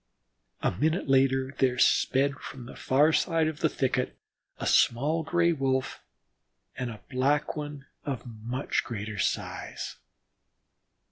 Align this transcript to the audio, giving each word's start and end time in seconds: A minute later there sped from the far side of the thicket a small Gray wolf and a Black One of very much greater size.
A 0.63 0.71
minute 0.71 1.07
later 1.07 1.53
there 1.59 1.77
sped 1.77 2.33
from 2.39 2.65
the 2.65 2.75
far 2.75 3.13
side 3.13 3.47
of 3.47 3.59
the 3.59 3.69
thicket 3.69 4.17
a 4.57 4.65
small 4.65 5.21
Gray 5.21 5.53
wolf 5.53 6.01
and 6.75 6.89
a 6.89 7.03
Black 7.11 7.55
One 7.55 7.85
of 8.03 8.23
very 8.23 8.35
much 8.41 8.83
greater 8.83 9.19
size. 9.19 9.97